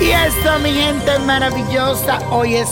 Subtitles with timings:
[0.00, 2.68] Y esto, mi gente maravillosa, hoy es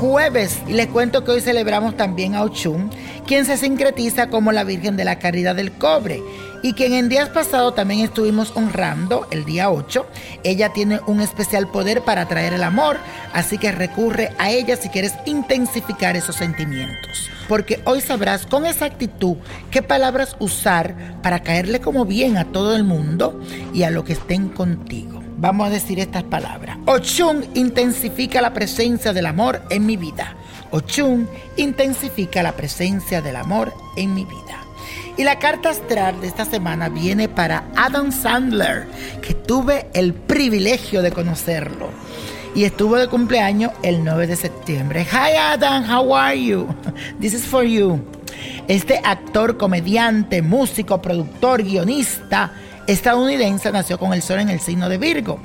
[0.00, 2.90] jueves y les cuento que hoy celebramos también a Ochun,
[3.26, 6.22] quien se sincretiza como la Virgen de la Caridad del Cobre
[6.62, 10.06] y quien en días pasados también estuvimos honrando el día 8.
[10.44, 12.98] Ella tiene un especial poder para atraer el amor,
[13.32, 17.30] así que recurre a ella si quieres intensificar esos sentimientos.
[17.48, 19.36] Porque hoy sabrás con exactitud
[19.70, 23.40] qué palabras usar para caerle como bien a todo el mundo
[23.72, 25.20] y a lo que estén contigo.
[25.38, 26.76] Vamos a decir estas palabras.
[26.86, 30.36] Ochun intensifica la presencia del amor en mi vida.
[30.70, 34.69] Ochun intensifica la presencia del amor en mi vida.
[35.20, 38.86] Y la carta astral de esta semana viene para Adam Sandler,
[39.20, 41.90] que tuve el privilegio de conocerlo.
[42.54, 45.06] Y estuvo de cumpleaños el 9 de septiembre.
[45.12, 46.74] Hi Adam, how are you?
[47.20, 48.00] This is for you.
[48.66, 52.52] Este actor, comediante, músico, productor, guionista
[52.86, 55.38] estadounidense nació con el sol en el signo de Virgo.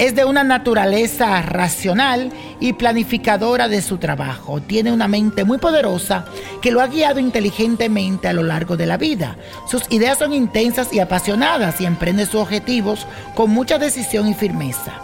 [0.00, 4.62] Es de una naturaleza racional y planificadora de su trabajo.
[4.62, 6.24] Tiene una mente muy poderosa
[6.62, 9.36] que lo ha guiado inteligentemente a lo largo de la vida.
[9.68, 14.94] Sus ideas son intensas y apasionadas y emprende sus objetivos con mucha decisión y firmeza.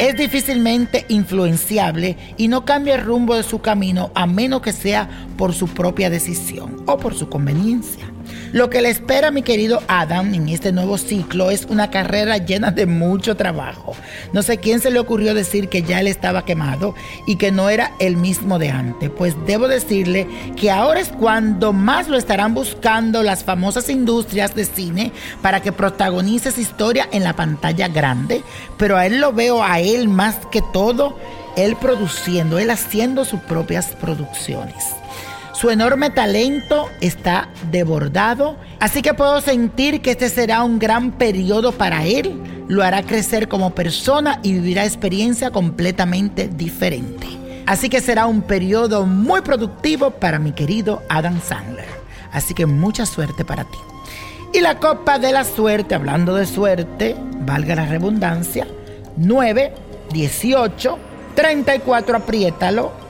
[0.00, 5.08] Es difícilmente influenciable y no cambia el rumbo de su camino a menos que sea
[5.36, 8.09] por su propia decisión o por su conveniencia.
[8.52, 12.36] Lo que le espera a mi querido Adam en este nuevo ciclo es una carrera
[12.36, 13.94] llena de mucho trabajo.
[14.32, 16.96] No sé quién se le ocurrió decir que ya él estaba quemado
[17.28, 19.08] y que no era el mismo de antes.
[19.08, 24.64] Pues debo decirle que ahora es cuando más lo estarán buscando las famosas industrias de
[24.64, 25.12] cine
[25.42, 28.42] para que protagonice esa historia en la pantalla grande.
[28.76, 31.16] Pero a él lo veo a él más que todo,
[31.56, 34.99] él produciendo, él haciendo sus propias producciones.
[35.60, 41.72] Su enorme talento está desbordado, así que puedo sentir que este será un gran periodo
[41.72, 42.40] para él.
[42.66, 47.26] Lo hará crecer como persona y vivirá experiencia completamente diferente.
[47.66, 51.84] Así que será un periodo muy productivo para mi querido Adam Sandler.
[52.32, 53.78] Así que mucha suerte para ti.
[54.54, 58.66] Y la copa de la suerte, hablando de suerte, valga la redundancia,
[59.18, 59.74] 9,
[60.10, 60.98] 18,
[61.34, 63.09] 34, apriétalo,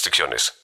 [0.01, 0.55] restricciones.